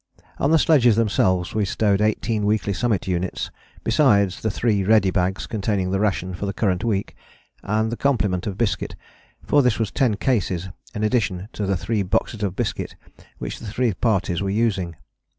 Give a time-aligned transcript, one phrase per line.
[0.39, 3.51] On the sledges themselves we stowed eighteen weekly Summit units,
[3.83, 7.15] besides the three ready bags containing the ration for the current week,
[7.61, 8.95] and the complement of biscuit,
[9.43, 12.95] for this was ten cases in addition to the three boxes of biscuit
[13.37, 14.95] which the three parties were using.